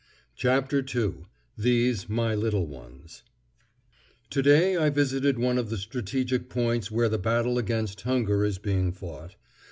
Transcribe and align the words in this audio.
CHAPTER 0.35 0.79
II—THESE 0.95 2.09
MY 2.09 2.33
LITTLE 2.33 2.65
ONES 2.65 3.21
Today 4.31 4.75
I 4.75 4.89
visited 4.89 5.37
one 5.37 5.59
of 5.59 5.69
the 5.69 5.77
strategic 5.77 6.49
points 6.49 6.89
where 6.89 7.07
the 7.07 7.19
battle 7.19 7.59
against 7.59 8.01
hunger 8.01 8.43
is 8.43 8.57
being 8.57 8.93
fought. 8.93 9.35